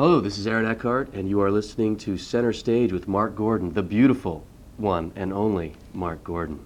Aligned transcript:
Hello, 0.00 0.18
this 0.18 0.38
is 0.38 0.46
Aaron 0.46 0.64
Eckhart, 0.64 1.12
and 1.12 1.28
you 1.28 1.42
are 1.42 1.50
listening 1.50 1.94
to 1.98 2.16
Center 2.16 2.54
Stage 2.54 2.90
with 2.90 3.06
Mark 3.06 3.36
Gordon, 3.36 3.74
the 3.74 3.82
beautiful 3.82 4.46
one 4.78 5.12
and 5.14 5.30
only 5.30 5.74
Mark 5.92 6.24
Gordon. 6.24 6.58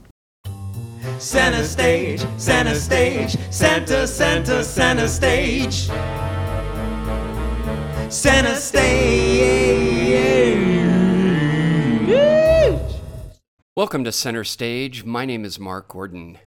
Center 1.19 1.65
stage, 1.65 2.25
center 2.37 2.77
stage, 2.77 3.37
center, 3.53 4.07
center, 4.07 4.63
center 4.63 5.09
stage. 5.09 5.89
Center 8.09 8.55
stage. 8.55 9.75
Welcome 13.77 14.05
to 14.05 14.13
Center 14.13 14.45
Stage. 14.45 15.03
My 15.03 15.25
name 15.25 15.45
is 15.45 15.59
Mark 15.59 15.89
Gordon. 15.89 16.39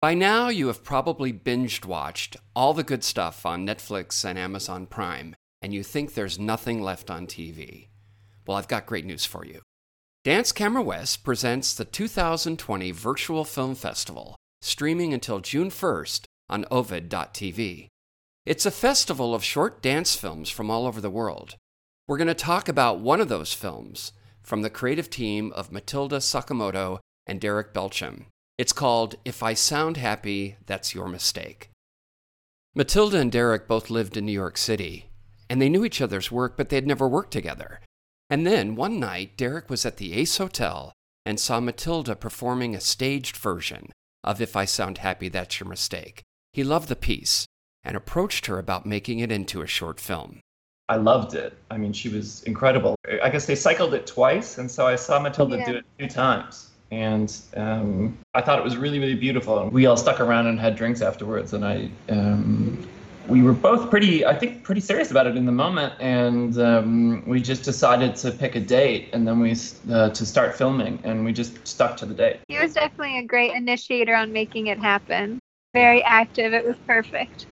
By 0.00 0.14
now, 0.14 0.48
you 0.48 0.68
have 0.68 0.82
probably 0.82 1.30
binged 1.30 1.84
watched 1.84 2.38
all 2.56 2.72
the 2.72 2.82
good 2.82 3.04
stuff 3.04 3.44
on 3.44 3.66
Netflix 3.66 4.24
and 4.24 4.38
Amazon 4.38 4.86
Prime, 4.86 5.34
and 5.62 5.72
you 5.72 5.82
think 5.82 6.12
there's 6.12 6.38
nothing 6.38 6.82
left 6.82 7.10
on 7.10 7.26
TV. 7.26 7.88
Well, 8.46 8.56
I've 8.56 8.68
got 8.68 8.86
great 8.86 9.06
news 9.06 9.24
for 9.24 9.46
you. 9.46 9.60
Dance 10.24 10.52
Camera 10.52 10.82
West 10.82 11.24
presents 11.24 11.74
the 11.74 11.84
2020 11.84 12.90
Virtual 12.90 13.44
Film 13.44 13.74
Festival, 13.74 14.36
streaming 14.60 15.14
until 15.14 15.40
June 15.40 15.70
1st 15.70 16.24
on 16.50 16.64
Ovid.tv. 16.70 17.88
It's 18.44 18.66
a 18.66 18.70
festival 18.72 19.34
of 19.34 19.44
short 19.44 19.80
dance 19.80 20.16
films 20.16 20.50
from 20.50 20.70
all 20.70 20.86
over 20.86 21.00
the 21.00 21.10
world. 21.10 21.56
We're 22.08 22.18
going 22.18 22.26
to 22.28 22.34
talk 22.34 22.68
about 22.68 22.98
one 22.98 23.20
of 23.20 23.28
those 23.28 23.52
films 23.52 24.12
from 24.42 24.62
the 24.62 24.70
creative 24.70 25.08
team 25.08 25.52
of 25.52 25.70
Matilda 25.70 26.16
Sakamoto 26.16 26.98
and 27.26 27.40
Derek 27.40 27.72
Belcham. 27.72 28.26
It's 28.58 28.72
called 28.72 29.14
If 29.24 29.42
I 29.42 29.54
Sound 29.54 29.96
Happy, 29.96 30.56
That's 30.66 30.94
Your 30.94 31.08
Mistake. 31.08 31.70
Matilda 32.74 33.18
and 33.18 33.30
Derek 33.30 33.68
both 33.68 33.90
lived 33.90 34.16
in 34.16 34.26
New 34.26 34.32
York 34.32 34.56
City, 34.56 35.11
and 35.52 35.60
they 35.60 35.68
knew 35.68 35.84
each 35.84 36.00
other's 36.00 36.32
work, 36.32 36.56
but 36.56 36.70
they'd 36.70 36.86
never 36.86 37.06
worked 37.06 37.30
together. 37.30 37.78
And 38.30 38.46
then 38.46 38.74
one 38.74 38.98
night, 38.98 39.36
Derek 39.36 39.68
was 39.68 39.84
at 39.84 39.98
the 39.98 40.14
Ace 40.14 40.38
Hotel 40.38 40.94
and 41.26 41.38
saw 41.38 41.60
Matilda 41.60 42.16
performing 42.16 42.74
a 42.74 42.80
staged 42.80 43.36
version 43.36 43.90
of 44.24 44.40
If 44.40 44.56
I 44.56 44.64
Sound 44.64 44.96
Happy, 44.96 45.28
That's 45.28 45.60
Your 45.60 45.68
Mistake. 45.68 46.22
He 46.54 46.64
loved 46.64 46.88
the 46.88 46.96
piece 46.96 47.44
and 47.84 47.98
approached 47.98 48.46
her 48.46 48.58
about 48.58 48.86
making 48.86 49.18
it 49.18 49.30
into 49.30 49.60
a 49.60 49.66
short 49.66 50.00
film. 50.00 50.40
I 50.88 50.96
loved 50.96 51.34
it. 51.34 51.52
I 51.70 51.76
mean, 51.76 51.92
she 51.92 52.08
was 52.08 52.42
incredible. 52.44 52.96
I 53.22 53.28
guess 53.28 53.44
they 53.44 53.54
cycled 53.54 53.92
it 53.92 54.06
twice, 54.06 54.56
and 54.56 54.70
so 54.70 54.86
I 54.86 54.96
saw 54.96 55.20
Matilda 55.20 55.58
Yeah. 55.58 55.70
do 55.70 55.76
it 55.76 55.84
two 55.98 56.08
times. 56.08 56.70
And 56.90 57.30
um, 57.58 58.16
I 58.32 58.40
thought 58.40 58.58
it 58.58 58.64
was 58.64 58.78
really, 58.78 58.98
really 58.98 59.16
beautiful. 59.16 59.58
And 59.58 59.70
we 59.70 59.84
all 59.84 59.98
stuck 59.98 60.18
around 60.18 60.46
and 60.46 60.58
had 60.58 60.76
drinks 60.76 61.02
afterwards. 61.02 61.52
And 61.52 61.62
I, 61.62 61.90
um, 62.08 62.88
we 63.28 63.42
were 63.42 63.52
both 63.52 63.90
pretty, 63.90 64.24
I 64.24 64.36
think, 64.36 64.62
pretty 64.62 64.80
serious 64.80 65.10
about 65.10 65.26
it 65.26 65.36
in 65.36 65.46
the 65.46 65.52
moment. 65.52 65.94
And 66.00 66.58
um, 66.58 67.24
we 67.26 67.40
just 67.40 67.62
decided 67.64 68.16
to 68.16 68.30
pick 68.30 68.54
a 68.56 68.60
date, 68.60 69.10
and 69.12 69.26
then 69.26 69.40
we 69.40 69.56
uh, 69.90 70.10
to 70.10 70.26
start 70.26 70.54
filming. 70.54 70.98
And 71.04 71.24
we 71.24 71.32
just 71.32 71.66
stuck 71.66 71.96
to 71.98 72.06
the 72.06 72.14
date. 72.14 72.40
He 72.48 72.58
was 72.58 72.74
definitely 72.74 73.18
a 73.18 73.24
great 73.24 73.52
initiator 73.52 74.14
on 74.14 74.32
making 74.32 74.68
it 74.68 74.78
happen. 74.78 75.38
Very 75.74 76.02
active. 76.02 76.52
It 76.52 76.66
was 76.66 76.76
perfect. 76.86 77.46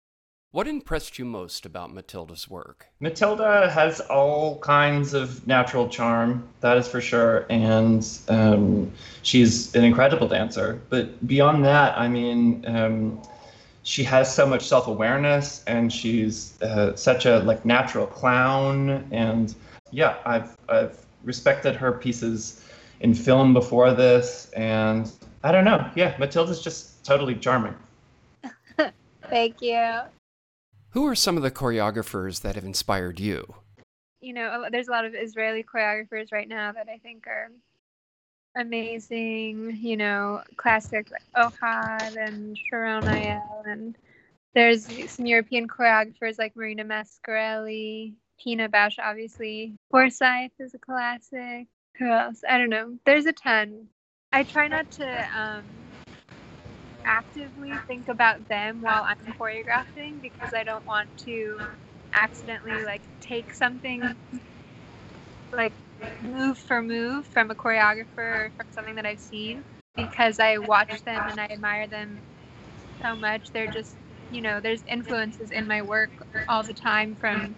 What 0.57 0.67
impressed 0.67 1.19
you 1.19 1.27
most 1.27 1.67
about 1.67 1.93
Matilda's 1.93 2.49
work? 2.49 2.87
Matilda 2.99 3.69
has 3.69 4.01
all 4.01 4.59
kinds 4.61 5.13
of 5.13 5.47
natural 5.47 5.87
charm, 5.87 6.49
that 6.61 6.79
is 6.79 6.89
for 6.89 7.03
sure, 7.03 7.45
and 7.51 8.09
um, 8.29 8.91
she's 9.21 9.75
an 9.75 9.85
incredible 9.85 10.29
dancer. 10.29 10.81
But 10.89 11.27
beyond 11.27 11.63
that, 11.67 11.99
I 11.99 12.09
mean, 12.09 12.65
um, 12.67 13.21
she 13.87 14.03
has 14.03 14.35
so 14.35 14.45
much 14.45 14.67
self-awareness, 14.67 15.63
and 15.69 15.93
she's 15.93 16.61
uh, 16.61 16.97
such 16.97 17.25
a 17.25 17.39
like 17.41 17.65
natural 17.65 18.05
clown. 18.05 19.07
And 19.13 19.55
yeah, 19.93 20.17
I've 20.27 20.57
I've 20.69 21.07
respected 21.23 21.77
her 21.77 21.93
pieces 21.93 22.65
in 22.99 23.15
film 23.15 23.55
before 23.55 23.95
this, 23.95 24.51
and 24.57 25.11
I 25.45 25.53
don't 25.53 25.65
know, 25.65 25.89
yeah, 25.95 26.17
Matilda's 26.19 26.61
just 26.63 27.05
totally 27.05 27.37
charming. 27.37 27.77
Thank 29.31 29.63
you. 29.63 30.01
Who 30.91 31.07
are 31.07 31.15
some 31.15 31.37
of 31.37 31.45
the 31.45 31.53
choreographers 31.53 32.41
that 32.41 32.57
have 32.57 32.65
inspired 32.65 33.21
you? 33.21 33.55
You 34.21 34.33
know, 34.33 34.67
there's 34.73 34.89
a 34.89 34.91
lot 34.91 35.05
of 35.05 35.15
Israeli 35.15 35.63
choreographers 35.63 36.33
right 36.33 36.49
now 36.49 36.73
that 36.73 36.89
I 36.89 36.99
think 36.99 37.29
are 37.29 37.51
amazing. 38.57 39.79
You 39.81 39.97
know, 39.97 40.43
classic 40.57 41.09
Ohad 41.37 42.17
and 42.17 42.59
Sharon 42.59 43.05
Eyal, 43.05 43.67
and 43.67 43.97
there's 44.55 44.91
some 45.11 45.27
European 45.27 45.69
choreographers 45.69 46.39
like 46.39 46.57
Marina 46.57 46.85
Mascarelli, 46.85 48.15
Pina 48.43 48.69
Bausch, 48.69 48.99
obviously. 48.99 49.75
Forsythe 49.91 50.51
is 50.59 50.75
a 50.75 50.79
classic. 50.79 51.69
Who 51.99 52.11
else? 52.11 52.43
I 52.49 52.59
don't 52.59 52.71
know. 52.71 52.99
There's 53.05 53.27
a 53.27 53.33
ton. 53.33 53.89
I 54.33 54.45
try 54.45 54.69
not 54.69 54.91
to 54.93 55.27
um, 55.39 55.65
actively 57.07 57.73
think 57.87 58.09
about 58.09 58.49
them 58.49 58.83
while 58.83 59.05
I'm 59.05 59.35
choreographing 59.39 60.21
because 60.21 60.53
I 60.55 60.65
don't 60.65 60.87
want 60.87 61.09
to 61.25 61.59
accidentally 62.15 62.85
like 62.85 63.03
take 63.21 63.55
something 63.55 64.03
like 65.53 65.75
move 66.23 66.59
for 66.59 66.83
move 66.83 67.27
from 67.27 67.51
a 67.51 67.55
choreographer 67.55 68.47
or 68.47 68.53
from 68.57 68.67
something 68.73 68.95
that 68.97 69.07
I've 69.07 69.21
seen 69.21 69.65
because 69.95 70.39
I 70.39 70.59
watch 70.59 71.03
them 71.03 71.29
and 71.29 71.41
I 71.41 71.47
admire 71.47 71.87
them 71.87 72.21
so 73.03 73.17
much. 73.17 73.51
They're 73.51 73.67
just, 73.67 73.95
you 74.31 74.41
know, 74.41 74.61
there's 74.61 74.83
influences 74.89 75.51
in 75.51 75.67
my 75.67 75.83
work 75.83 76.11
all 76.49 76.63
the 76.63 76.75
time 76.75 77.15
from 77.15 77.55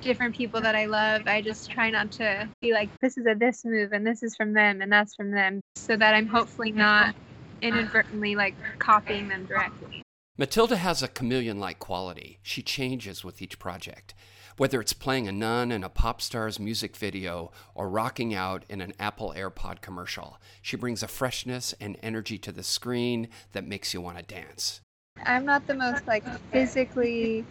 different 0.00 0.36
people 0.36 0.60
that 0.60 0.74
I 0.74 0.86
love. 0.86 1.22
I 1.26 1.42
just 1.42 1.70
try 1.70 1.90
not 1.90 2.10
to 2.12 2.48
be 2.60 2.72
like, 2.72 2.88
this 3.00 3.16
is 3.16 3.26
a 3.26 3.34
this 3.34 3.64
move 3.64 3.92
and 3.92 4.06
this 4.06 4.22
is 4.22 4.34
from 4.36 4.52
them 4.52 4.82
and 4.82 4.92
that's 4.92 5.14
from 5.14 5.30
them 5.30 5.60
so 5.76 5.96
that 5.96 6.14
I'm 6.14 6.26
hopefully 6.26 6.72
not 6.72 7.14
inadvertently 7.60 8.34
like 8.34 8.54
copying 8.78 9.28
them 9.28 9.46
directly. 9.46 10.02
Matilda 10.38 10.76
has 10.76 11.02
a 11.02 11.08
chameleon 11.08 11.60
like 11.60 11.78
quality. 11.78 12.38
She 12.42 12.62
changes 12.62 13.22
with 13.22 13.42
each 13.42 13.58
project. 13.58 14.14
Whether 14.62 14.80
it's 14.80 14.92
playing 14.92 15.26
a 15.26 15.32
nun 15.32 15.72
in 15.72 15.82
a 15.82 15.88
pop 15.88 16.22
star's 16.22 16.60
music 16.60 16.96
video 16.96 17.50
or 17.74 17.88
rocking 17.88 18.32
out 18.32 18.64
in 18.68 18.80
an 18.80 18.92
Apple 18.96 19.34
AirPod 19.36 19.80
commercial, 19.80 20.38
she 20.62 20.76
brings 20.76 21.02
a 21.02 21.08
freshness 21.08 21.74
and 21.80 21.96
energy 22.00 22.38
to 22.38 22.52
the 22.52 22.62
screen 22.62 23.26
that 23.54 23.66
makes 23.66 23.92
you 23.92 24.00
want 24.00 24.18
to 24.18 24.22
dance. 24.22 24.80
I'm 25.26 25.44
not 25.44 25.66
the 25.66 25.74
most 25.74 26.06
like 26.06 26.22
physically 26.52 27.44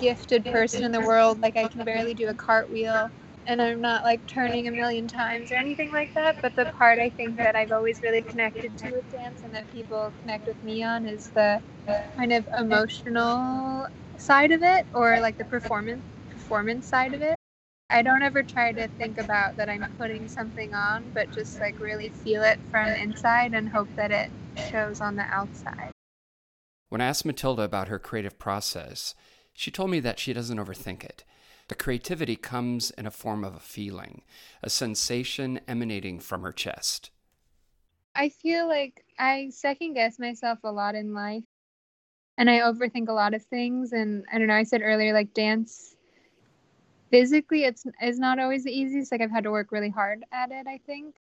gifted 0.00 0.44
person 0.44 0.84
in 0.84 0.92
the 0.92 1.00
world. 1.00 1.40
Like 1.40 1.56
I 1.56 1.66
can 1.66 1.84
barely 1.84 2.14
do 2.14 2.28
a 2.28 2.34
cartwheel 2.34 3.10
and 3.48 3.60
I'm 3.60 3.80
not 3.80 4.04
like 4.04 4.24
turning 4.28 4.68
a 4.68 4.70
million 4.70 5.08
times 5.08 5.50
or 5.50 5.56
anything 5.56 5.90
like 5.90 6.14
that. 6.14 6.40
But 6.40 6.54
the 6.54 6.66
part 6.66 7.00
I 7.00 7.10
think 7.10 7.38
that 7.38 7.56
I've 7.56 7.72
always 7.72 8.00
really 8.02 8.22
connected 8.22 8.78
to 8.78 8.92
with 8.92 9.10
dance 9.10 9.42
and 9.42 9.52
that 9.52 9.68
people 9.72 10.12
connect 10.20 10.46
with 10.46 10.62
me 10.62 10.84
on 10.84 11.06
is 11.06 11.30
the 11.30 11.60
kind 12.14 12.32
of 12.32 12.46
emotional 12.56 13.88
side 14.16 14.52
of 14.52 14.62
it 14.62 14.86
or 14.94 15.18
like 15.18 15.36
the 15.38 15.44
performance 15.44 16.04
performance 16.52 16.86
side 16.86 17.14
of 17.14 17.22
it. 17.22 17.34
I 17.88 18.02
don't 18.02 18.22
ever 18.22 18.42
try 18.42 18.72
to 18.72 18.86
think 18.86 19.16
about 19.16 19.56
that 19.56 19.70
I'm 19.70 19.90
putting 19.96 20.28
something 20.28 20.74
on, 20.74 21.02
but 21.14 21.32
just 21.32 21.58
like 21.58 21.80
really 21.80 22.10
feel 22.10 22.42
it 22.42 22.60
from 22.70 22.88
inside 22.88 23.54
and 23.54 23.70
hope 23.70 23.88
that 23.96 24.10
it 24.10 24.30
shows 24.70 25.00
on 25.00 25.16
the 25.16 25.22
outside. 25.22 25.92
When 26.90 27.00
I 27.00 27.06
asked 27.06 27.24
Matilda 27.24 27.62
about 27.62 27.88
her 27.88 27.98
creative 27.98 28.38
process, 28.38 29.14
she 29.54 29.70
told 29.70 29.88
me 29.88 29.98
that 30.00 30.18
she 30.18 30.34
doesn't 30.34 30.58
overthink 30.58 31.02
it. 31.02 31.24
The 31.68 31.74
creativity 31.74 32.36
comes 32.36 32.90
in 32.90 33.06
a 33.06 33.10
form 33.10 33.44
of 33.44 33.54
a 33.54 33.58
feeling, 33.58 34.20
a 34.62 34.68
sensation 34.68 35.58
emanating 35.66 36.20
from 36.20 36.42
her 36.42 36.52
chest. 36.52 37.10
I 38.14 38.28
feel 38.28 38.68
like 38.68 39.06
I 39.18 39.48
second 39.48 39.94
guess 39.94 40.18
myself 40.18 40.58
a 40.64 40.70
lot 40.70 40.96
in 40.96 41.14
life 41.14 41.44
and 42.36 42.50
I 42.50 42.58
overthink 42.58 43.08
a 43.08 43.14
lot 43.14 43.32
of 43.32 43.42
things 43.42 43.94
and 43.94 44.26
I 44.30 44.36
don't 44.36 44.48
know, 44.48 44.54
I 44.54 44.64
said 44.64 44.82
earlier 44.82 45.14
like 45.14 45.32
dance 45.32 45.91
physically 47.12 47.64
it's 47.64 47.86
is 48.02 48.18
not 48.18 48.40
always 48.40 48.64
the 48.64 48.72
easiest. 48.72 49.12
Like 49.12 49.22
I've 49.22 49.30
had 49.30 49.44
to 49.44 49.52
work 49.52 49.72
really 49.72 49.90
hard 49.90 50.24
at 50.32 50.50
it, 50.52 50.66
I 50.68 50.78
think. 50.78 51.16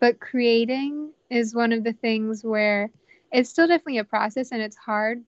But 0.00 0.20
creating 0.20 1.14
is 1.30 1.54
one 1.54 1.72
of 1.72 1.84
the 1.84 1.92
things 1.92 2.44
where 2.44 2.90
it's 3.32 3.50
still 3.50 3.68
definitely 3.68 3.98
a 3.98 4.04
process 4.04 4.52
and 4.52 4.62
it's 4.62 4.76
hard. 4.76 5.24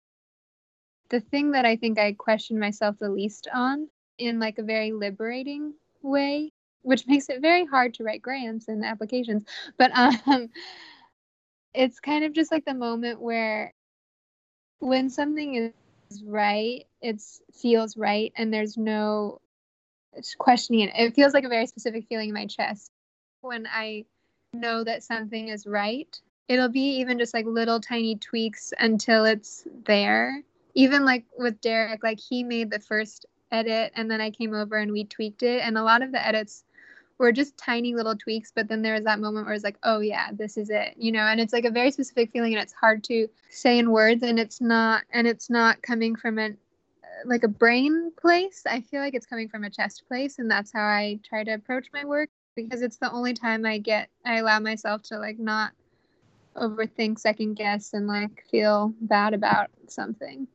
The 1.11 1.21
thing 1.21 1.53
that 1.53 1.67
I 1.67 1.77
think 1.77 1.99
I 1.99 2.13
question 2.13 2.59
myself 2.59 2.99
the 2.99 3.11
least 3.11 3.49
on 3.53 3.91
in 4.19 4.41
like 4.41 4.59
a 4.59 4.63
very 4.63 4.93
liberating 4.93 5.75
way, 6.03 6.53
which 6.83 7.07
makes 7.07 7.29
it 7.29 7.43
very 7.43 7.67
hard 7.67 7.95
to 7.95 8.05
write 8.05 8.23
grants 8.23 8.69
and 8.69 8.85
applications. 8.85 9.45
But 9.77 9.93
um 9.97 10.51
it's 11.75 12.01
kind 12.01 12.25
of 12.25 12.33
just 12.33 12.53
like 12.53 12.65
the 12.65 12.75
moment 12.75 13.21
where 13.21 13.75
when 14.81 15.11
something 15.11 15.55
is 15.55 15.73
right, 16.25 16.87
it 17.01 17.23
feels 17.53 17.97
right 17.97 18.33
and 18.37 18.53
there's 18.53 18.77
no 18.77 19.41
questioning 20.39 20.89
it. 20.89 20.93
It 20.97 21.15
feels 21.15 21.35
like 21.35 21.45
a 21.45 21.49
very 21.49 21.67
specific 21.67 22.07
feeling 22.09 22.29
in 22.29 22.35
my 22.35 22.47
chest 22.47 22.91
when 23.41 23.67
I 23.67 24.05
know 24.53 24.85
that 24.85 25.03
something 25.03 25.49
is 25.49 25.67
right. 25.67 26.19
It'll 26.49 26.69
be 26.69 26.99
even 26.99 27.19
just 27.19 27.33
like 27.33 27.47
little 27.47 27.81
tiny 27.81 28.17
tweaks 28.17 28.73
until 28.79 29.25
it's 29.25 29.67
there. 29.85 30.43
Even 30.75 31.05
like 31.05 31.25
with 31.39 31.61
Derek, 31.61 32.03
like 32.03 32.19
he 32.19 32.43
made 32.43 32.71
the 32.71 32.81
first 32.81 33.27
edit 33.53 33.93
and 33.95 34.11
then 34.11 34.21
I 34.21 34.31
came 34.31 34.55
over 34.55 34.77
and 34.77 34.93
we 34.93 35.05
tweaked 35.05 35.43
it 35.43 35.61
and 35.63 35.77
a 35.77 35.83
lot 35.83 36.03
of 36.03 36.13
the 36.13 36.25
edits 36.25 36.65
were 37.21 37.33
just 37.33 37.57
tiny 37.57 37.95
little 37.95 38.17
tweaks 38.17 38.51
but 38.55 38.67
then 38.69 38.83
there 38.83 38.95
was 38.95 39.05
that 39.05 39.21
moment 39.21 39.47
where 39.47 39.55
it's 39.55 39.65
like 39.65 39.79
oh 39.83 40.01
yeah 40.01 40.29
this 40.33 40.57
is 40.57 40.71
it 40.71 40.95
you 40.97 41.13
know? 41.13 41.21
And 41.21 41.41
it's 41.41 41.53
like 41.53 41.65
a 41.65 41.71
very 41.71 41.91
specific 41.91 42.31
feeling 42.33 42.55
and 42.55 42.63
it's 42.63 42.73
hard 42.73 43.05
to 43.05 43.29
say 43.51 43.79
in 43.79 43.91
words 43.91 44.23
and 44.23 44.39
it's 44.39 44.61
not 44.61 45.03
and 45.13 45.27
it's 45.27 45.51
not 45.51 45.83
coming 45.83 46.17
from 46.17 46.39
an 46.39 46.57
uh, 47.05 47.29
like 47.29 47.45
a 47.45 47.49
brain 47.49 48.11
place. 48.21 48.65
I 48.69 48.81
feel 48.81 49.01
like 49.01 49.15
it's 49.15 49.27
coming 49.27 49.49
from 49.49 49.65
a 49.65 49.71
chest 49.71 50.05
place 50.09 50.39
and 50.39 50.51
that's 50.51 50.73
how 50.73 50.85
i 50.85 51.19
try 51.25 51.45
to 51.45 51.53
approach 51.53 51.89
my 51.93 52.05
work 52.05 52.31
because 52.57 52.83
it's 52.83 52.97
the 52.97 53.13
only 53.13 53.35
time 53.35 53.65
i 53.65 53.79
get 53.79 54.09
i 54.25 54.39
allow 54.39 54.59
myself 54.59 55.03
to 55.03 55.19
like 55.19 55.39
not 55.39 55.73
overthink 56.57 57.19
second 57.19 57.55
guess 57.55 57.93
and 57.93 58.07
like 58.07 58.45
feel 58.51 58.93
bad 59.01 59.35
about 59.35 59.69
something 59.89 60.49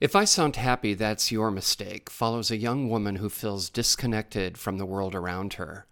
If 0.00 0.14
I 0.14 0.26
sound 0.26 0.54
happy, 0.54 0.94
that's 0.94 1.32
your 1.32 1.50
mistake, 1.50 2.08
follows 2.08 2.52
a 2.52 2.56
young 2.56 2.88
woman 2.88 3.16
who 3.16 3.28
feels 3.28 3.68
disconnected 3.68 4.56
from 4.56 4.78
the 4.78 4.86
world 4.86 5.12
around 5.12 5.54
her. 5.54 5.88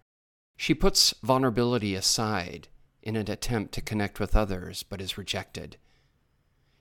She 0.55 0.73
puts 0.73 1.13
vulnerability 1.21 1.93
aside 1.93 2.69
in 3.03 3.17
an 3.17 3.29
attempt 3.29 3.73
to 3.73 3.81
connect 3.81 4.17
with 4.17 4.33
others, 4.33 4.81
but 4.81 5.01
is 5.01 5.17
rejected. 5.17 5.75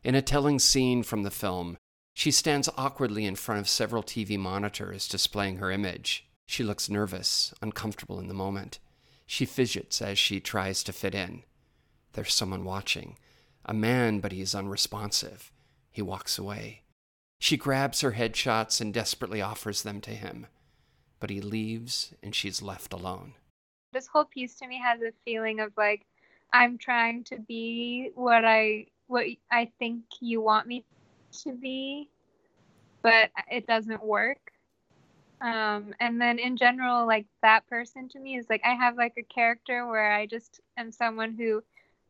In 0.05 0.15
a 0.15 0.23
telling 0.23 0.61
scene 0.61 1.03
from 1.03 1.25
the 1.25 1.33
film, 1.33 1.79
she 2.15 2.31
stands 2.31 2.69
awkwardly 2.77 3.25
in 3.25 3.35
front 3.35 3.61
of 3.61 3.69
several 3.69 4.05
TV 4.05 4.39
monitors 4.39 5.09
displaying 5.09 5.57
her 5.57 5.73
image. 5.73 6.29
She 6.47 6.63
looks 6.63 6.89
nervous, 6.89 7.53
uncomfortable 7.61 8.21
in 8.21 8.29
the 8.29 8.35
moment. 8.35 8.79
She 9.27 9.47
fidgets 9.47 10.01
as 10.01 10.17
she 10.17 10.39
tries 10.39 10.85
to 10.85 10.93
fit 10.93 11.15
in. 11.15 11.43
There's 12.13 12.33
someone 12.33 12.65
watching. 12.65 13.19
A 13.65 13.75
man, 13.75 14.21
but 14.21 14.31
he 14.31 14.41
is 14.41 14.55
unresponsive. 14.55 15.51
He 15.91 16.01
walks 16.03 16.39
away. 16.39 16.83
She 17.39 17.57
grabs 17.57 18.01
her 18.01 18.13
headshots 18.13 18.81
and 18.81 18.93
desperately 18.93 19.41
offers 19.43 19.83
them 19.83 20.01
to 20.03 20.11
him. 20.11 20.47
But 21.21 21.31
he 21.31 21.41
leaves 21.41 22.15
and 22.23 22.35
she's 22.35 22.63
left 22.63 22.93
alone. 22.93 23.35
this 23.93 24.07
whole 24.07 24.25
piece 24.27 24.55
to 24.57 24.67
me 24.67 24.79
has 24.79 25.01
a 25.01 25.13
feeling 25.25 25.61
of 25.61 25.73
like 25.77 26.05
i'm 26.53 26.77
trying 26.77 27.25
to 27.25 27.39
be 27.49 28.11
what 28.15 28.45
i 28.45 28.87
what 29.07 29.25
i 29.51 29.71
think 29.79 30.03
you 30.21 30.41
want 30.41 30.67
me 30.67 30.85
to 31.33 31.53
be 31.53 32.09
but 33.03 33.31
it 33.51 33.67
doesn't 33.67 34.03
work 34.05 34.53
um 35.41 35.95
and 36.01 36.21
then 36.21 36.39
in 36.39 36.57
general 36.57 37.07
like 37.07 37.27
that 37.43 37.67
person 37.69 38.09
to 38.09 38.19
me 38.19 38.37
is 38.37 38.47
like 38.51 38.63
i 38.65 38.75
have 38.75 38.97
like 38.97 39.15
a 39.19 39.23
character 39.23 39.87
where 39.87 40.13
i 40.13 40.27
just 40.27 40.61
am 40.77 40.93
someone 40.93 41.35
who 41.35 41.63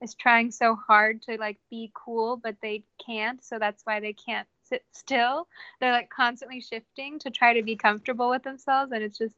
is 0.03 0.15
trying 0.15 0.51
so 0.51 0.75
hard 0.75 1.23
to 1.23 1.37
like 1.39 1.59
be 1.71 1.91
cool 1.95 2.37
but 2.37 2.57
they 2.63 2.83
can't 3.05 3.45
so 3.45 3.59
that's 3.59 3.83
why 3.85 4.01
they 4.01 4.13
can't 4.13 4.49
sit 4.69 4.85
still 4.93 5.47
they're 5.81 5.93
like 5.93 6.11
constantly 6.11 6.61
shifting 6.61 7.19
to 7.19 7.31
try 7.31 7.53
to 7.53 7.63
be 7.63 7.77
comfortable 7.77 8.31
with 8.31 8.43
themselves 8.43 8.93
and 8.93 9.03
it's 9.03 9.19
just 9.19 9.37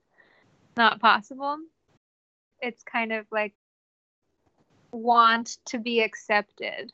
not 0.76 1.00
possible 1.00 1.58
it's 2.60 2.82
kind 2.82 3.12
of 3.12 3.26
like 3.30 3.54
want 4.92 5.58
to 5.66 5.78
be 5.78 6.00
accepted 6.00 6.92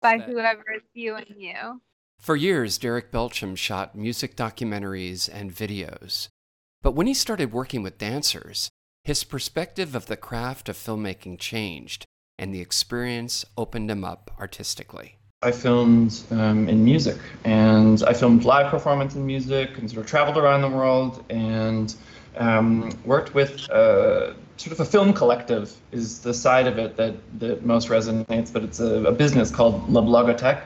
by 0.00 0.18
whoever 0.18 0.64
is 0.76 0.82
viewing 0.92 1.34
you. 1.38 1.80
For 2.20 2.36
years, 2.36 2.78
Derek 2.78 3.10
Belcham 3.10 3.56
shot 3.56 3.94
music 3.94 4.36
documentaries 4.36 5.28
and 5.32 5.54
videos. 5.54 6.28
But 6.82 6.92
when 6.92 7.06
he 7.06 7.14
started 7.14 7.52
working 7.52 7.82
with 7.82 7.98
dancers, 7.98 8.70
his 9.02 9.24
perspective 9.24 9.94
of 9.94 10.06
the 10.06 10.16
craft 10.16 10.68
of 10.68 10.76
filmmaking 10.76 11.38
changed, 11.38 12.04
and 12.38 12.54
the 12.54 12.60
experience 12.60 13.44
opened 13.56 13.90
him 13.90 14.04
up 14.04 14.30
artistically. 14.38 15.16
I 15.44 15.52
filmed 15.52 16.22
um, 16.30 16.68
in 16.70 16.82
music, 16.84 17.18
and 17.44 18.02
I 18.04 18.14
filmed 18.14 18.44
live 18.44 18.70
performance 18.70 19.14
in 19.14 19.26
music, 19.26 19.76
and 19.76 19.90
sort 19.90 20.02
of 20.04 20.10
traveled 20.10 20.38
around 20.38 20.62
the 20.62 20.70
world, 20.70 21.22
and 21.28 21.94
um, 22.36 22.90
worked 23.04 23.34
with 23.34 23.68
uh, 23.70 24.32
sort 24.56 24.72
of 24.72 24.80
a 24.80 24.84
film 24.86 25.12
collective 25.12 25.76
is 25.92 26.20
the 26.20 26.32
side 26.32 26.66
of 26.66 26.78
it 26.78 26.96
that 26.96 27.14
that 27.40 27.64
most 27.64 27.88
resonates. 27.88 28.50
But 28.50 28.62
it's 28.64 28.80
a, 28.80 29.04
a 29.04 29.12
business 29.12 29.50
called 29.50 29.88
La 29.90 30.00
Blogothèque, 30.00 30.62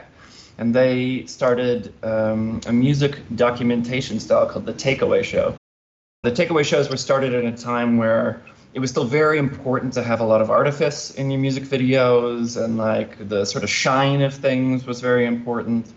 and 0.57 0.73
they 0.73 1.25
started 1.25 1.93
um, 2.01 2.61
a 2.65 2.71
music 2.71 3.19
documentation 3.35 4.19
style 4.21 4.47
called 4.47 4.65
the 4.65 4.73
Takeaway 4.73 5.25
Show. 5.25 5.57
The 6.23 6.31
Takeaway 6.31 6.63
shows 6.63 6.89
were 6.89 6.97
started 6.97 7.33
at 7.33 7.43
a 7.45 7.55
time 7.55 7.97
where 7.97 8.41
it 8.73 8.79
was 8.79 8.91
still 8.91 9.05
very 9.05 9.39
important 9.39 9.93
to 9.93 10.03
have 10.03 10.19
a 10.19 10.23
lot 10.23 10.41
of 10.41 10.51
artifice 10.51 11.11
in 11.11 11.31
your 11.31 11.39
music 11.39 11.63
videos 11.63 12.61
and 12.61 12.77
like 12.77 13.27
the 13.27 13.45
sort 13.45 13.63
of 13.63 13.69
shine 13.69 14.21
of 14.21 14.33
things 14.33 14.85
was 14.85 15.01
very 15.01 15.25
important. 15.25 15.91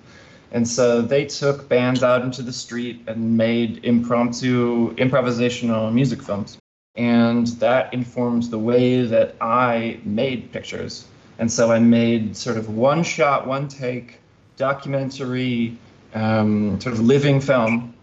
And 0.52 0.66
so 0.66 1.02
they 1.02 1.26
took 1.26 1.68
bands 1.68 2.02
out 2.02 2.22
into 2.22 2.42
the 2.42 2.52
street 2.52 3.02
and 3.06 3.36
made 3.36 3.84
impromptu 3.84 4.94
improvisational 4.96 5.92
music 5.92 6.22
films. 6.22 6.58
And 6.94 7.46
that 7.58 7.92
informs 7.94 8.50
the 8.50 8.58
way 8.58 9.02
that 9.02 9.34
i 9.40 9.98
made 10.04 10.52
pictures. 10.52 11.06
And 11.38 11.50
so 11.50 11.72
i 11.72 11.78
made 11.78 12.36
sort 12.36 12.56
of 12.56 12.74
one 12.74 13.02
shot 13.02 13.46
one 13.46 13.68
take 13.68 14.18
documentary 14.56 15.76
um, 16.14 16.80
sort 16.80 16.94
of 16.94 17.00
living 17.00 17.40
film 17.40 17.94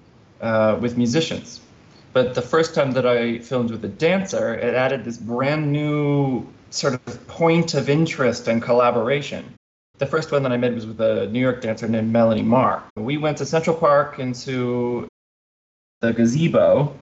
uh, 0.41 0.77
with 0.79 0.97
musicians 0.97 1.61
but 2.13 2.35
the 2.35 2.41
first 2.41 2.73
time 2.73 2.91
that 2.91 3.05
I 3.05 3.39
filmed 3.39 3.71
with 3.71 3.83
a 3.85 3.89
dancer, 3.89 4.53
it 4.53 4.73
added 4.73 5.03
this 5.03 5.17
brand 5.17 5.71
new 5.71 6.47
sort 6.71 6.93
of 6.93 7.27
point 7.27 7.73
of 7.73 7.89
interest 7.89 8.47
and 8.47 8.61
collaboration. 8.61 9.53
The 9.97 10.05
first 10.05 10.31
one 10.31 10.43
that 10.43 10.51
I 10.51 10.57
made 10.57 10.73
was 10.73 10.85
with 10.85 11.01
a 11.01 11.27
New 11.27 11.39
York 11.39 11.61
dancer 11.61 11.87
named 11.87 12.11
Melanie 12.11 12.41
Marr. 12.41 12.83
We 12.95 13.17
went 13.17 13.37
to 13.39 13.45
Central 13.45 13.75
Park 13.75 14.19
into 14.19 15.07
the 16.01 16.13
gazebo. 16.13 16.95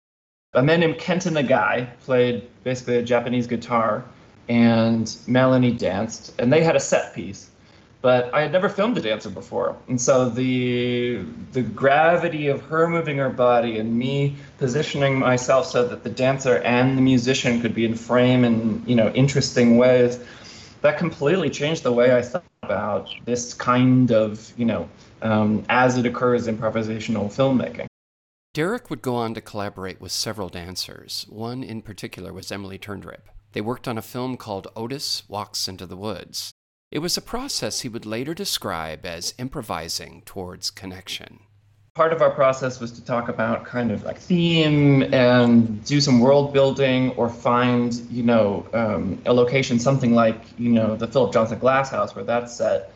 A 0.53 0.63
man 0.63 0.79
named 0.79 0.95
Kenta 0.95 1.31
Nagai 1.31 1.87
played 1.99 2.49
basically 2.63 2.97
a 2.97 3.03
Japanese 3.03 3.45
guitar, 3.45 4.03
and 4.49 5.15
Melanie 5.27 5.73
danced, 5.73 6.33
and 6.39 6.51
they 6.51 6.63
had 6.63 6.75
a 6.75 6.79
set 6.79 7.13
piece 7.13 7.49
but 8.01 8.33
I 8.33 8.41
had 8.41 8.51
never 8.51 8.69
filmed 8.69 8.97
a 8.97 9.01
dancer 9.01 9.29
before, 9.29 9.75
and 9.87 9.99
so 9.99 10.29
the 10.29 11.23
the 11.51 11.61
gravity 11.61 12.47
of 12.47 12.61
her 12.63 12.87
moving 12.87 13.17
her 13.17 13.29
body 13.29 13.79
and 13.79 13.97
me 13.97 14.35
positioning 14.57 15.17
myself 15.17 15.65
so 15.65 15.87
that 15.87 16.03
the 16.03 16.09
dancer 16.09 16.57
and 16.59 16.97
the 16.97 17.01
musician 17.01 17.61
could 17.61 17.73
be 17.73 17.85
in 17.85 17.95
frame 17.95 18.43
in 18.43 18.83
you 18.85 18.95
know 18.95 19.09
interesting 19.13 19.77
ways, 19.77 20.19
that 20.81 20.97
completely 20.97 21.49
changed 21.49 21.83
the 21.83 21.91
way 21.91 22.15
I 22.15 22.21
thought 22.21 22.43
about 22.63 23.09
this 23.25 23.53
kind 23.53 24.11
of 24.11 24.53
you 24.57 24.65
know 24.65 24.87
um, 25.21 25.65
as 25.69 25.97
it 25.97 26.05
occurs 26.05 26.47
improvisational 26.47 27.25
filmmaking. 27.25 27.87
Derek 28.53 28.89
would 28.89 29.01
go 29.01 29.15
on 29.15 29.33
to 29.35 29.41
collaborate 29.41 30.01
with 30.01 30.11
several 30.11 30.49
dancers. 30.49 31.27
One 31.29 31.63
in 31.63 31.81
particular 31.83 32.33
was 32.33 32.51
Emily 32.51 32.79
Terndrup. 32.79 33.29
They 33.53 33.61
worked 33.61 33.87
on 33.87 33.97
a 33.97 34.01
film 34.01 34.35
called 34.35 34.67
Otis 34.75 35.23
Walks 35.27 35.67
into 35.67 35.85
the 35.85 35.97
Woods. 35.97 36.51
It 36.89 36.99
was 36.99 37.17
a 37.17 37.21
process 37.21 37.81
he 37.81 37.89
would 37.89 38.05
later 38.05 38.33
describe 38.33 39.05
as 39.05 39.33
improvising 39.37 40.21
towards 40.25 40.71
connection. 40.71 41.41
Part 41.95 42.13
of 42.13 42.21
our 42.21 42.29
process 42.29 42.79
was 42.79 42.93
to 42.93 43.03
talk 43.03 43.27
about 43.27 43.65
kind 43.65 43.91
of 43.91 44.03
like 44.03 44.17
theme 44.17 45.13
and 45.13 45.83
do 45.83 45.99
some 45.99 46.21
world 46.21 46.53
building 46.53 47.11
or 47.11 47.27
find, 47.27 47.93
you 48.09 48.23
know, 48.23 48.65
um, 48.71 49.21
a 49.25 49.33
location, 49.33 49.79
something 49.79 50.13
like, 50.13 50.39
you 50.57 50.69
know, 50.69 50.95
the 50.95 51.07
Philip 51.07 51.33
Johnson 51.33 51.59
Glass 51.59 51.89
House 51.89 52.15
where 52.15 52.23
that's 52.23 52.55
set. 52.55 52.93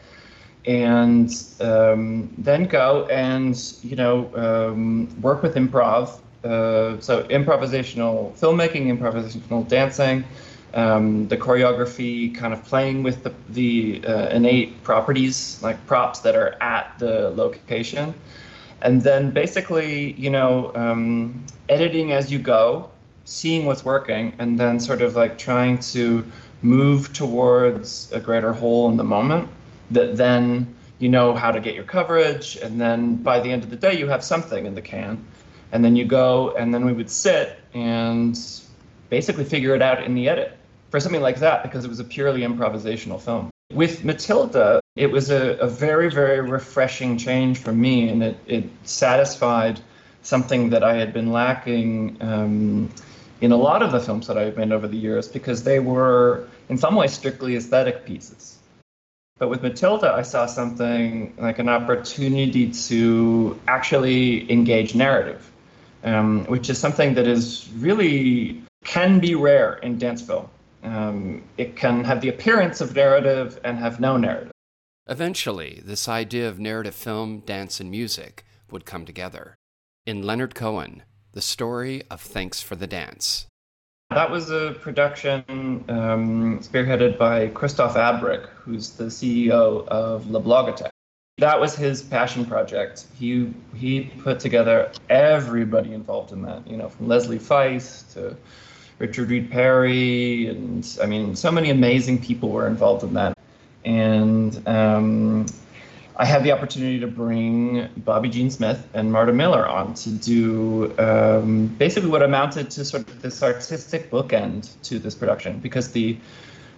And 0.65 1.29
um, 1.60 2.33
then 2.38 2.65
go 2.65 3.07
and, 3.07 3.62
you 3.83 3.98
know, 3.98 4.33
um, 4.36 5.21
work 5.21 5.43
with 5.43 5.55
improv. 5.55 6.19
Uh, 6.45 6.98
so 7.01 7.24
improvisational 7.24 8.38
filmmaking, 8.39 8.86
improvisational 8.98 9.67
dancing, 9.67 10.24
um, 10.74 11.28
the 11.28 11.38
choreography, 11.38 12.34
kind 12.34 12.54
of 12.54 12.63
playing 12.63 13.04
with 13.04 13.24
the, 13.24 13.34
the 13.50 14.04
uh, 14.06 14.30
innate 14.30 14.84
properties, 14.84 15.62
like 15.62 15.86
props 15.86 16.20
that 16.20 16.36
are 16.36 16.56
at 16.62 16.98
the 17.00 17.32
location. 17.32 18.13
And 18.82 19.01
then 19.04 19.32
basically, 19.32 20.13
you 20.13 20.30
know, 20.30 20.72
um, 20.75 21.46
editing 21.70 22.13
as 22.13 22.32
you 22.32 22.40
go, 22.40 22.90
seeing 23.25 23.66
what's 23.66 23.86
working, 23.86 24.34
and 24.40 24.60
then 24.60 24.80
sort 24.80 25.01
of 25.01 25.16
like 25.16 25.38
trying 25.38 25.80
to 25.80 26.25
move 26.62 27.13
towards 27.13 28.12
a 28.12 28.20
greater 28.20 28.54
whole 28.54 28.90
in 28.90 28.98
the 28.98 29.04
moment 29.04 29.50
that 29.92 30.16
then 30.16 30.74
you 31.00 31.10
know 31.10 31.34
how 31.34 31.51
to 31.51 31.60
get 31.60 31.75
your 31.75 31.84
coverage. 31.84 32.56
And 32.56 32.80
then 32.80 33.16
by 33.16 33.40
the 33.40 33.51
end 33.51 33.63
of 33.63 33.70
the 33.70 33.75
day, 33.75 33.98
you 33.98 34.08
have 34.08 34.24
something 34.24 34.66
in 34.66 34.75
the 34.75 34.82
can. 34.82 35.24
And 35.72 35.84
then 35.84 35.96
you 35.96 36.06
go, 36.06 36.51
and 36.56 36.74
then 36.74 36.86
we 36.86 36.94
would 36.94 37.10
sit 37.10 37.60
and 37.74 38.38
basically 39.10 39.44
figure 39.44 39.75
it 39.75 39.82
out 39.82 40.04
in 40.04 40.16
the 40.16 40.28
edit 40.28 40.58
for 40.91 41.00
something 41.00 41.21
like 41.21 41.39
that 41.39 41.63
because 41.63 41.86
it 41.86 41.88
was 41.88 42.00
a 42.00 42.03
purely 42.03 42.41
improvisational 42.41 43.19
film. 43.19 43.50
With 43.74 44.03
Matilda, 44.03 44.81
it 44.98 45.07
was 45.07 45.31
a, 45.31 45.53
a 45.57 45.67
very, 45.67 46.12
very 46.12 46.41
refreshing 46.41 47.17
change 47.17 47.57
for 47.60 47.71
me, 47.71 48.10
and 48.10 48.21
it, 48.21 48.38
it 48.45 48.69
satisfied 48.83 49.79
something 50.21 50.69
that 50.69 50.83
I 50.83 50.95
had 50.95 51.13
been 51.13 51.31
lacking 51.31 52.17
um, 52.21 52.89
in 53.39 53.53
a 53.53 53.55
lot 53.55 53.81
of 53.81 53.93
the 53.93 54.00
films 54.01 54.27
that 54.27 54.38
I've 54.38 54.57
made 54.57 54.71
over 54.74 54.88
the 54.88 54.98
years 54.98 55.29
because 55.29 55.63
they 55.63 55.79
were, 55.79 56.48
in 56.67 56.77
some 56.77 56.95
ways, 56.95 57.13
strictly 57.13 57.55
aesthetic 57.55 58.05
pieces. 58.05 58.60
But 59.39 59.50
with 59.50 59.63
Matilda, 59.63 60.13
I 60.13 60.21
saw 60.21 60.45
something 60.45 61.33
like 61.39 61.57
an 61.57 61.69
opportunity 61.69 62.69
to 62.89 63.60
actually 63.67 64.51
engage 64.51 64.93
narrative, 64.93 65.50
um, 66.03 66.45
which 66.45 66.69
is 66.69 66.77
something 66.77 67.15
that 67.15 67.27
is 67.27 67.69
really 67.77 68.62
can 68.83 69.19
be 69.19 69.33
rare 69.33 69.75
in 69.75 69.98
dance 69.98 70.21
film. 70.21 70.48
Um, 70.83 71.43
it 71.57 71.75
can 71.75 72.03
have 72.03 72.21
the 72.21 72.29
appearance 72.29 72.81
of 72.81 72.95
narrative 72.95 73.59
and 73.63 73.77
have 73.77 74.00
no 74.00 74.17
narrative. 74.17 74.51
Eventually, 75.07 75.81
this 75.83 76.07
idea 76.07 76.47
of 76.47 76.59
narrative 76.59 76.95
film, 76.95 77.39
dance, 77.39 77.79
and 77.79 77.91
music 77.91 78.45
would 78.69 78.85
come 78.85 79.05
together. 79.05 79.55
In 80.05 80.23
Leonard 80.23 80.55
Cohen, 80.55 81.03
the 81.33 81.41
story 81.41 82.03
of 82.09 82.21
Thanks 82.21 82.61
for 82.61 82.75
the 82.75 82.88
Dance. 82.88 83.47
That 84.09 84.29
was 84.29 84.50
a 84.50 84.75
production 84.81 85.85
um, 85.88 86.59
spearheaded 86.59 87.17
by 87.17 87.47
Christophe 87.47 87.95
Abric, 87.95 88.47
who's 88.50 88.91
the 88.91 89.05
CEO 89.05 89.88
of 89.88 90.29
La 90.29 90.41
Blogothèque. 90.41 90.89
That 91.38 91.59
was 91.59 91.75
his 91.75 92.01
passion 92.01 92.45
project. 92.45 93.05
He 93.17 93.53
he 93.73 94.11
put 94.19 94.39
together 94.39 94.91
everybody 95.09 95.93
involved 95.93 96.33
in 96.33 96.41
that. 96.41 96.67
You 96.67 96.75
know, 96.77 96.89
from 96.89 97.07
Leslie 97.07 97.39
Feist 97.39 98.13
to 98.13 98.35
Richard 99.01 99.31
Reed 99.31 99.50
Parry, 99.50 100.46
and 100.46 100.88
I 101.01 101.08
mean, 101.08 101.36
so 101.36 101.51
many 101.51 101.72
amazing 101.72 102.22
people 102.22 102.50
were 102.50 102.67
involved 102.67 103.03
in 103.03 103.15
that. 103.15 103.36
And 103.84 104.67
um, 104.67 105.48
I 106.17 106.25
had 106.25 106.43
the 106.43 106.51
opportunity 106.51 107.00
to 107.00 107.08
bring 107.08 107.89
Bobbi 108.01 108.31
Jene 108.31 108.51
Smith 108.51 108.88
and 108.93 109.12
Marta 109.12 109.34
Miller 109.34 109.67
on 109.67 109.96
to 109.96 110.12
do 110.12 110.93
um, 111.00 111.65
basically 111.79 112.12
what 112.12 112.22
amounted 112.22 112.70
to 112.70 112.86
sort 112.86 113.08
of 113.08 113.24
this 113.24 113.41
artistic 113.41 114.12
bookend 114.12 114.70
to 114.84 115.00
this 115.00 115.15
production 115.15 115.58
because 115.58 115.91
the 115.91 116.15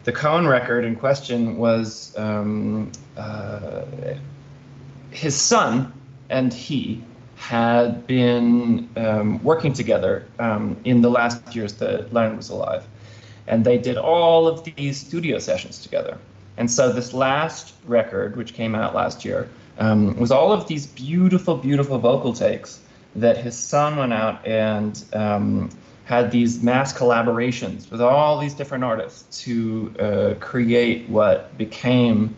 the 0.06 0.13
Cohen 0.13 0.48
record 0.48 0.86
in 0.86 0.96
question 0.96 1.58
was 1.58 2.18
um, 2.18 2.92
uh, 3.18 3.84
his 5.12 5.36
son 5.36 5.92
and 6.30 6.53
he 6.53 7.03
had 7.44 8.08
been 8.08 8.88
um, 8.96 9.44
working 9.44 9.74
together 9.74 10.26
um, 10.40 10.78
in 10.86 11.02
the 11.02 11.10
last 11.10 11.54
years 11.54 11.74
that 11.74 12.14
Leonard 12.14 12.38
was 12.38 12.50
alive, 12.50 12.88
and 13.48 13.66
they 13.66 13.78
did 13.78 13.98
all 13.98 14.48
of 14.48 14.64
these 14.64 14.98
studio 14.98 15.38
sessions 15.40 15.84
together. 15.84 16.18
And 16.56 16.72
so 16.72 16.94
this 16.94 17.14
last 17.14 17.74
record, 17.86 18.38
which 18.38 18.54
came 18.54 18.76
out 18.76 18.96
last 18.96 19.26
year, 19.26 19.50
um, 19.78 20.18
was 20.18 20.32
all 20.32 20.54
of 20.54 20.70
these 20.70 20.88
beautiful, 20.88 21.58
beautiful 21.58 21.98
vocal 21.98 22.32
takes 22.32 22.80
that 23.16 23.36
his 23.36 23.58
son 23.58 23.98
went 23.98 24.14
out 24.14 24.48
and 24.48 25.04
um, 25.12 25.70
had 26.06 26.32
these 26.32 26.64
mass 26.64 26.94
collaborations 26.94 27.92
with 27.92 28.00
all 28.02 28.40
these 28.40 28.54
different 28.54 28.86
artists 28.86 29.44
to 29.44 29.94
uh, 30.00 30.34
create 30.40 31.10
what 31.10 31.58
became 31.58 32.34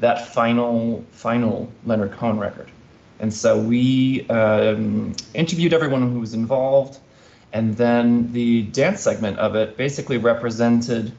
that 0.00 0.28
final, 0.28 1.04
final 1.10 1.70
Leonard 1.84 2.12
Cohen 2.12 2.38
record. 2.38 2.70
And 3.20 3.32
so 3.32 3.58
we 3.58 4.26
um, 4.28 5.14
interviewed 5.34 5.72
everyone 5.72 6.12
who 6.12 6.20
was 6.20 6.34
involved, 6.34 6.98
and 7.52 7.76
then 7.76 8.32
the 8.32 8.62
dance 8.62 9.00
segment 9.00 9.38
of 9.38 9.54
it 9.54 9.76
basically 9.76 10.18
represented 10.18 11.12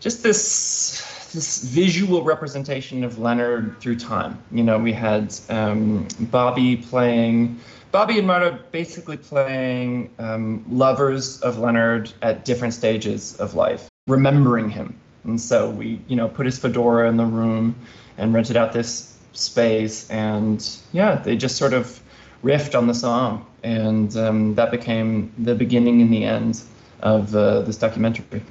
just 0.00 0.22
this 0.22 1.14
this 1.34 1.64
visual 1.64 2.22
representation 2.22 3.02
of 3.02 3.18
Leonard 3.18 3.80
through 3.80 3.98
time. 3.98 4.38
You 4.52 4.62
know, 4.62 4.78
we 4.78 4.92
had 4.92 5.34
um, 5.48 6.06
Bobbi 6.06 6.88
playing, 6.88 7.58
Bobbi 7.92 8.18
and 8.18 8.26
Marta 8.26 8.60
basically 8.70 9.16
playing 9.16 10.10
um, 10.18 10.64
lovers 10.70 11.40
of 11.40 11.58
Leonard 11.58 12.12
at 12.22 12.44
different 12.44 12.72
stages 12.72 13.36
of 13.38 13.54
life, 13.54 13.88
remembering 14.06 14.70
him. 14.70 14.94
And 15.24 15.40
so 15.40 15.70
we, 15.70 16.00
you 16.06 16.14
know, 16.14 16.28
put 16.28 16.46
his 16.46 16.58
fedora 16.58 17.08
in 17.08 17.16
the 17.16 17.24
room 17.24 17.74
and 18.16 18.32
rented 18.32 18.56
out 18.56 18.72
this 18.72 19.13
space, 19.36 20.08
and 20.10 20.66
yeah, 20.92 21.16
they 21.16 21.36
just 21.36 21.56
sort 21.56 21.72
of 21.72 22.00
riffed 22.42 22.76
on 22.76 22.86
the 22.86 22.94
song, 22.94 23.46
and 23.62 24.16
um, 24.16 24.54
that 24.54 24.70
became 24.70 25.32
the 25.38 25.54
beginning 25.54 26.00
and 26.02 26.12
the 26.12 26.24
end 26.24 26.62
of 27.00 27.34
uh, 27.34 27.60
this 27.62 27.76
documentary. 27.76 28.42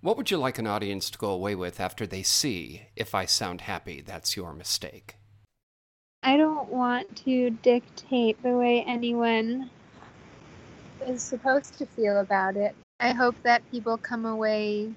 What 0.00 0.16
would 0.16 0.30
you 0.30 0.38
like 0.38 0.58
an 0.58 0.66
audience 0.66 1.10
to 1.10 1.18
go 1.18 1.30
away 1.30 1.54
with 1.54 1.80
after 1.80 2.06
they 2.06 2.22
see 2.22 2.82
If 2.94 3.14
I 3.14 3.24
Sound 3.24 3.62
Happy, 3.62 4.00
That's 4.00 4.36
Your 4.36 4.52
Mistake? 4.52 5.16
I 6.22 6.36
don't 6.36 6.68
want 6.68 7.16
to 7.24 7.50
dictate 7.50 8.40
the 8.42 8.56
way 8.56 8.82
anyone 8.82 9.70
is 11.06 11.22
supposed 11.22 11.78
to 11.78 11.86
feel 11.86 12.20
about 12.20 12.56
it. 12.56 12.74
I 13.00 13.12
hope 13.12 13.36
that 13.42 13.68
people 13.70 13.96
come 13.96 14.24
away 14.26 14.92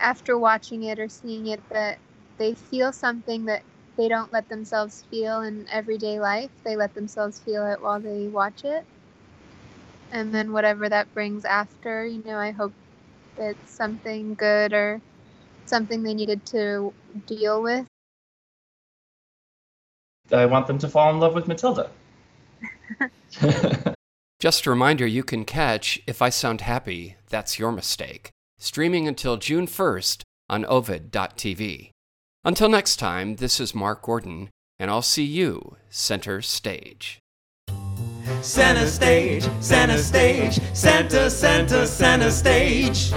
after 0.00 0.38
watching 0.38 0.84
it 0.84 0.98
or 0.98 1.08
seeing 1.08 1.46
it 1.48 1.60
that 1.70 1.98
they 2.38 2.54
feel 2.54 2.92
something 2.92 3.44
that 3.46 3.62
they 3.96 4.08
don't 4.08 4.32
let 4.32 4.48
themselves 4.48 5.04
feel 5.10 5.40
in 5.42 5.66
everyday 5.70 6.20
life. 6.20 6.50
They 6.64 6.76
let 6.76 6.94
themselves 6.94 7.38
feel 7.40 7.66
it 7.66 7.80
while 7.80 8.00
they 8.00 8.28
watch 8.28 8.64
it. 8.64 8.84
And 10.12 10.34
then 10.34 10.52
whatever 10.52 10.88
that 10.88 11.12
brings 11.14 11.44
after, 11.44 12.06
you 12.06 12.22
know, 12.24 12.38
I 12.38 12.50
hope 12.50 12.72
it's 13.38 13.70
something 13.70 14.34
good 14.34 14.72
or 14.72 15.00
something 15.64 16.02
they 16.02 16.14
needed 16.14 16.44
to 16.46 16.92
deal 17.26 17.62
with. 17.62 17.86
I 20.32 20.46
want 20.46 20.66
them 20.66 20.78
to 20.78 20.88
fall 20.88 21.10
in 21.10 21.20
love 21.20 21.34
with 21.34 21.48
Matilda. 21.48 21.90
Just 24.40 24.66
a 24.66 24.70
reminder 24.70 25.06
you 25.06 25.24
can 25.24 25.44
catch 25.44 26.00
If 26.06 26.20
I 26.20 26.28
Sound 26.28 26.62
Happy, 26.62 27.16
That's 27.30 27.58
Your 27.58 27.72
Mistake, 27.72 28.30
streaming 28.58 29.08
until 29.08 29.36
June 29.36 29.66
1st 29.66 30.22
on 30.48 30.64
ovid.tv. 30.66 31.90
Until 32.46 32.68
next 32.68 33.00
time, 33.00 33.34
this 33.36 33.58
is 33.58 33.74
Mark 33.74 34.02
Gordon, 34.02 34.50
and 34.78 34.88
I'll 34.88 35.02
see 35.02 35.24
you 35.24 35.78
center 35.90 36.40
stage. 36.40 37.18
Center 38.40 38.86
stage, 38.86 39.48
center 39.58 39.98
stage, 39.98 40.60
center, 40.72 41.28
center, 41.28 41.84
center 41.88 42.30
stage. 42.30 43.10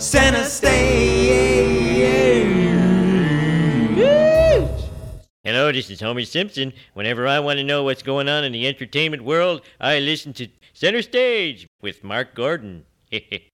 Center 0.00 0.44
stage. 0.44 1.82
Hello, 5.44 5.70
this 5.70 5.90
is 5.90 6.00
Homer 6.00 6.24
Simpson. 6.24 6.72
Whenever 6.94 7.28
I 7.28 7.40
want 7.40 7.58
to 7.58 7.64
know 7.64 7.82
what's 7.82 8.02
going 8.02 8.30
on 8.30 8.42
in 8.42 8.52
the 8.52 8.66
entertainment 8.66 9.22
world, 9.22 9.60
I 9.78 9.98
listen 9.98 10.32
to 10.32 10.48
Center 10.72 11.02
Stage 11.02 11.66
with 11.82 12.02
Mark 12.02 12.34
Gordon. 12.34 12.86